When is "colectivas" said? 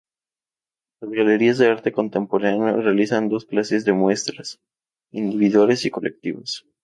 5.91-6.65